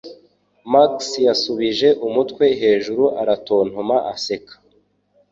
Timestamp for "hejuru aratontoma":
2.61-3.95